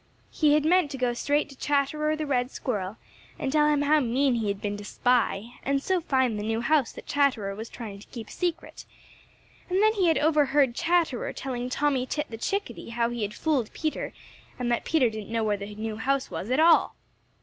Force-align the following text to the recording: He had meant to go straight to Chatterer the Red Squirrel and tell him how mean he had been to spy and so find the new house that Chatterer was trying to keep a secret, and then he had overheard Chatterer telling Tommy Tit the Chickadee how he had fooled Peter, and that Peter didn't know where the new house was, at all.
He 0.31 0.55
had 0.55 0.65
meant 0.65 0.89
to 0.89 0.97
go 0.97 1.13
straight 1.13 1.47
to 1.49 1.55
Chatterer 1.55 2.15
the 2.15 2.25
Red 2.25 2.49
Squirrel 2.49 2.97
and 3.37 3.51
tell 3.51 3.67
him 3.67 3.83
how 3.83 3.99
mean 3.99 4.33
he 4.33 4.47
had 4.47 4.59
been 4.59 4.75
to 4.77 4.83
spy 4.83 5.51
and 5.61 5.79
so 5.79 6.01
find 6.01 6.39
the 6.39 6.43
new 6.43 6.61
house 6.61 6.91
that 6.93 7.05
Chatterer 7.05 7.53
was 7.53 7.69
trying 7.69 7.99
to 7.99 8.07
keep 8.07 8.29
a 8.29 8.31
secret, 8.31 8.85
and 9.69 9.83
then 9.83 9.93
he 9.93 10.07
had 10.07 10.17
overheard 10.17 10.73
Chatterer 10.73 11.33
telling 11.33 11.69
Tommy 11.69 12.07
Tit 12.07 12.31
the 12.31 12.37
Chickadee 12.39 12.89
how 12.89 13.11
he 13.11 13.21
had 13.21 13.35
fooled 13.35 13.71
Peter, 13.73 14.11
and 14.57 14.71
that 14.71 14.85
Peter 14.85 15.07
didn't 15.11 15.29
know 15.31 15.43
where 15.43 15.55
the 15.55 15.75
new 15.75 15.97
house 15.97 16.31
was, 16.31 16.49
at 16.49 16.59
all. 16.59 16.95